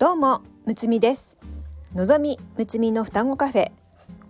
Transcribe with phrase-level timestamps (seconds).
[0.00, 1.36] どうもむつみです。
[1.94, 3.70] のぞみむつみの双子カフェ。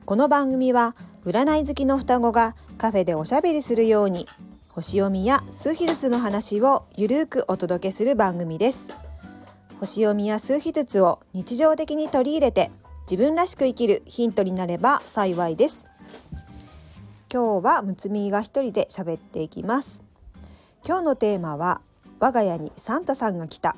[0.04, 4.26] この番組は占い好きの双子がカフェでおしゃべりするように
[4.68, 8.88] 星読みや数秘術の話をゆるくお届けする番組です。
[9.78, 12.72] 星読みや数秘術を日常的に取り入れて
[13.08, 15.86] 自分らしく生きるヒントになれば幸いです。
[17.32, 20.00] 今日はむつみが一人で喋っていきます。
[20.84, 21.80] 今日のテーマは
[22.18, 23.76] 我が家にサンタさんが来た。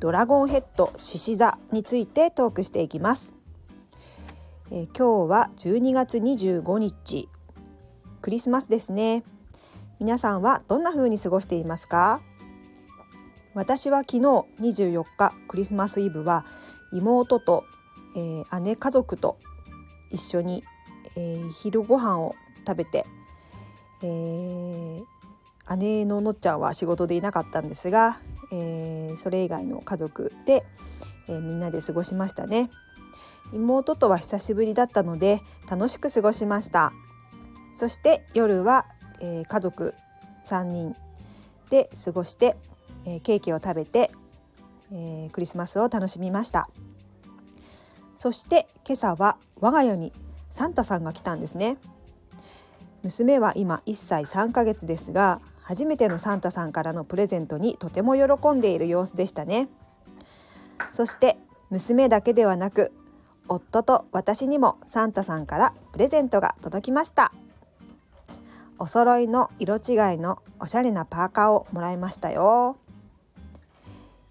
[0.00, 3.34] ドラゴンヘッド獅子座についてトークしていきます、
[4.70, 7.28] えー、今日は12月25日。
[8.22, 9.24] クリスマスですね。
[9.98, 12.22] 皆さんはどんな風に過ごしていますか？
[13.52, 14.20] 私は昨日
[14.60, 16.46] 24日クリスマスイブは
[16.94, 17.64] 妹と、
[18.16, 19.36] えー、姉家族と
[20.10, 20.64] 一緒に、
[21.18, 22.34] えー、昼ご飯を
[22.66, 23.04] 食べて、
[24.02, 25.04] えー、
[25.76, 28.18] 姉ののっちゃんは仕事でいなかったんですが、
[28.52, 30.64] えー、それ以外の家族で、
[31.28, 32.70] えー、みんなで過ごしましたね。
[33.52, 36.92] 妹とは久しぶりだったので楽しく過ごしました。
[37.72, 38.86] そして夜は、
[39.20, 39.94] えー、家族
[40.44, 40.96] 3人
[41.70, 42.56] で過ごして、
[43.06, 44.10] えー、ケーキを食べて、
[44.92, 46.68] えー、クリスマスを楽しみました。
[48.16, 50.12] そして今朝は我が家に
[50.50, 51.78] サンタさんが来たんですね。
[53.02, 55.40] 娘は今1歳3ヶ月ですが
[55.70, 59.68] 初めてのサンタさんからのプレゼントにとても喜んでいる様子でしたね。
[60.90, 61.36] そして
[61.70, 62.90] 娘だけではなく
[63.46, 67.32] 夫と私にもサンタさんからプレゼントが届きました。
[68.80, 72.76] お揃いの色違いのおしゃれなパーカーをもらいましたよ。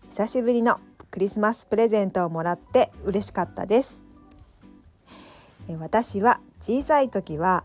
[0.10, 4.04] 久しぶりのクリスマスプレゼントをもらって嬉しかったです。
[5.80, 7.64] 私は小さい時は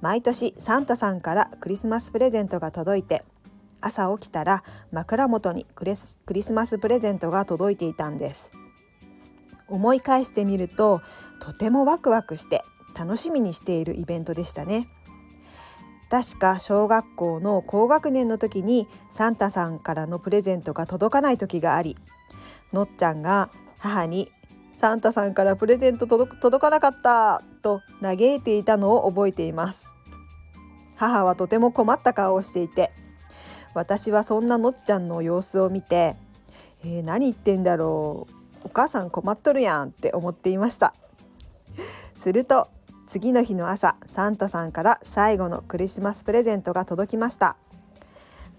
[0.00, 3.22] 毎年サンタさんからクリスマスプレゼントが届いて
[3.80, 4.62] 朝起きたら
[4.92, 6.18] 枕元にクリス
[6.52, 8.52] マスプレゼントが届いていたんです。
[9.68, 11.00] 思い返してみると
[11.38, 12.64] とてもワクワクして
[12.98, 14.88] 楽しみにしているイベントでしたね。
[16.10, 21.96] 確か小学校の高学年の時にサンタさんからのプレゼントが届かない時があり
[22.72, 24.28] のっちゃんが母に
[24.80, 29.92] サンタさんからプレゼント届届かなかったと嘆いていたのを覚えています。
[30.96, 32.90] 母はとても困った顔をしていて
[33.74, 36.16] 私はそんなのっちゃんの様子を見て、
[36.82, 38.34] えー、何言ってんだろう。
[38.64, 40.94] お母さん困っとるやんって思っていました。
[42.16, 42.68] すると
[43.06, 47.58] 次の日の朝サンタさんから最後のクリスマスプレゼントが届きました。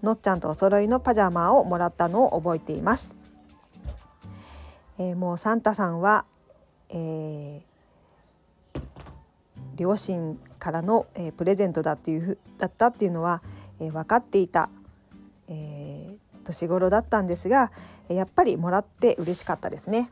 [0.04, 3.16] のっちゃんとお揃いのパジャマをもらったのを覚えています。
[5.02, 6.24] えー、もうサンタさんは、
[6.88, 8.80] えー、
[9.76, 13.42] 両親からの、えー、プレゼントだっていうだったっていうのは、
[13.80, 14.68] え分かっていた、
[15.48, 17.72] え年頃だったんですが
[18.08, 20.08] やっぱりもらって嬉しかったですね。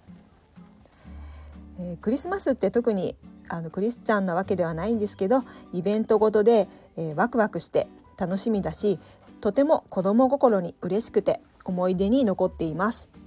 [1.78, 3.14] えクリスマスって特に
[3.48, 7.86] あのクリスチャンなわけではないんですけどイベントごとで、えワクワクして
[8.18, 8.98] 楽しみだし
[9.40, 13.19] とても子供心に嬉しくて思い出に残っています。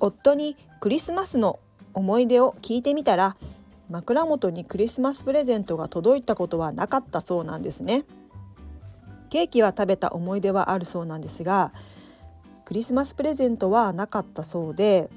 [0.00, 1.58] 夫にクリスマスの
[1.94, 3.36] 思い出を聞いてみたら
[3.90, 8.04] 枕元にクリスマスプレゼントが届いたことはなかったそうなんですね。
[9.30, 11.72] ケーキは食べた思い出はあるそうなんですが
[12.64, 15.10] クリスマスプレゼントはなかったそうで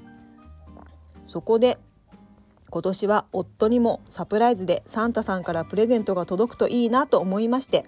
[1.26, 1.78] そこで
[2.68, 7.86] 今年は夫にもサプライズでサンタさんからプレゼントが届くといいなと思いまして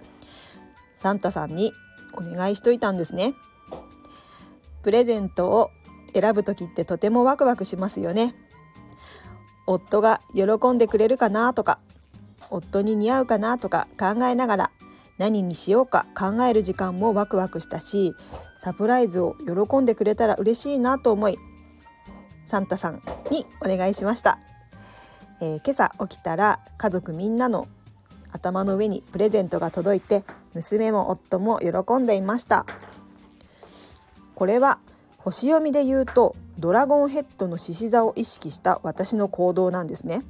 [0.97, 1.72] サンタさんに
[2.15, 3.34] お願いしといたんですね。
[4.83, 5.71] プレゼントを
[6.14, 8.34] 選ぶ時ってとてもワクワクしますよね。
[9.66, 11.78] 夫が喜んでくれるかなとか
[12.50, 14.70] 夫に似合うかなとか考えながら
[15.16, 18.14] 何にしようか考える時間もワクワクしたし
[18.58, 21.38] サプライズを喜んでくれたら嬉しいなと思い
[22.44, 24.38] サンタさんにお願いしました、
[25.41, 27.66] えー、今朝起きたら家族みんなの
[28.32, 32.66] 頭の上にプレゼントが届いて娘も夫も喜んでいました。
[34.34, 34.80] これは
[35.24, 40.22] 星読みで言うとドラゴンヘッドの獅子座を意識した私の行動なんですね。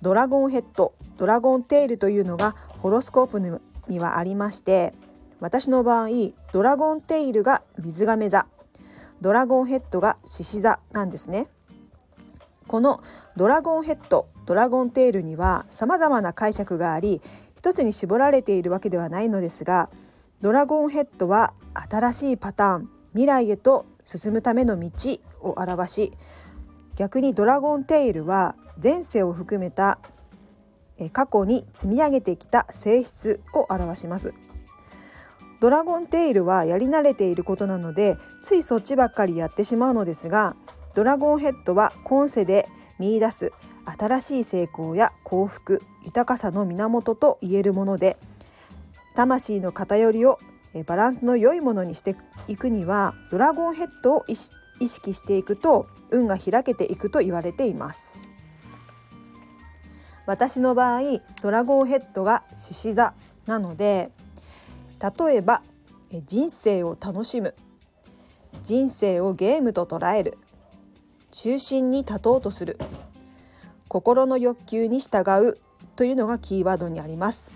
[0.00, 3.40] ドラゴンヘッドドラゴンテールというのがホロスコープ
[3.88, 4.94] にはありまして
[5.40, 6.08] 私の場合
[6.52, 8.46] ドラゴンテイルが水亀座。
[9.20, 11.48] ドラゴンヘッドが獅子座なんですね。
[12.68, 13.00] この
[13.36, 17.20] ドラゴンヘッドドラゴンテールには様々な解釈があり
[17.56, 19.90] 一つに絞られているわけではないのですが
[20.40, 21.54] ドラゴンヘッドは
[21.90, 22.99] 新しいパターン。
[23.12, 24.90] 未来へと進むための道
[25.40, 26.12] を表し
[26.96, 29.98] 逆にドラゴンテイルは前世を含めた
[31.12, 34.34] 過去に積み上げてきた性質を表します。
[35.60, 40.56] ドラゴンテイルはやり慣れていることなのでついそっちばっかりやってしまうのですが
[40.94, 42.66] ドラゴンヘッドは今世で
[42.98, 43.52] 見出す
[43.84, 48.16] 新しい成功や幸福豊かさの源と言えるもので
[49.14, 50.38] 魂の偏りを
[50.86, 58.18] バランスの良いものにしていくにはドラゴンヘッドを意識していくと運が開けていくと言われています。
[60.26, 61.00] 私の場合
[61.42, 63.14] ドラゴンヘッドが獅子座
[63.46, 64.12] なので
[65.00, 65.62] 例えば
[66.24, 67.54] 人生を楽しむ
[68.62, 70.38] 人生をゲームと捉える
[71.32, 72.78] 中心に立とうとする
[73.88, 75.58] 心の欲求に従う
[75.96, 77.50] というのがキーワードにあります。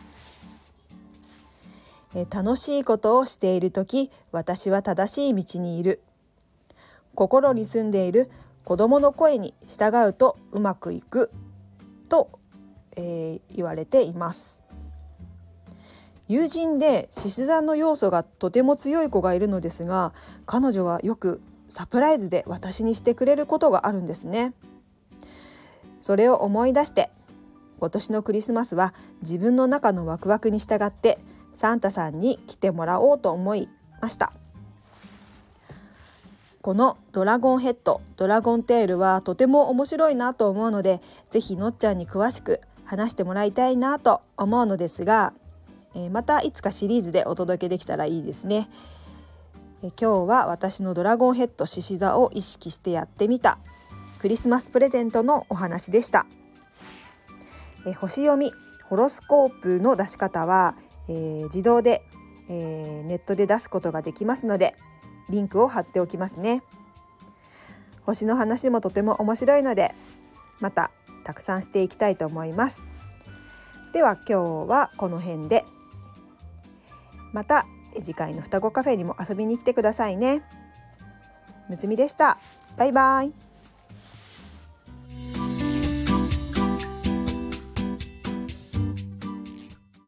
[2.30, 6.00] 楽しいことをしている時私は正しい道にいる。
[7.14, 8.30] 心に住んでいる
[8.64, 11.30] 子供の声に従うとうまくいく。
[12.08, 12.30] と、
[12.96, 14.62] えー、言われています。
[16.28, 20.14] 友人で獅子座の要素がとても強い子がいるのですが
[20.46, 24.54] 彼女はよくサプライズで私にしてくれることがあるんですね。
[26.00, 27.10] それを思い出して
[27.80, 31.18] 今年のクリスマスは自分の中のワクワクに従って
[31.54, 33.68] サンタさんに来てもらおうと思い
[34.00, 34.32] ました。
[36.60, 45.34] このドラゴンヘッドドラゴンテールはとても面白いなと思うので是非のっちゃんに詳しく話してもらいたいなと思うのですが、
[45.94, 48.70] え、またいつかシリーズでお届けできたらいいですね、
[49.82, 53.58] え、今日は私のドラゴンヘッド獅子座を意識してやってみた
[54.18, 56.26] クリスマスプレゼントのお話でした、
[57.86, 58.52] え、星読み
[58.84, 60.76] ホロスコープの出し方は、
[61.08, 62.02] え自動で、
[62.48, 64.74] えネットで出すことができますので
[65.30, 66.62] リンクを貼っておきますね。
[68.02, 69.94] 星の話もとても面白いので
[70.60, 70.90] また
[71.24, 72.86] たくさんしていきたいと思います。
[73.92, 75.64] では今日はこの辺で。
[77.32, 77.66] また
[77.96, 80.42] 次回の双子カフェにも遊びに来てくださいね。
[81.68, 82.38] むつみでした。
[82.76, 83.43] バイバイ。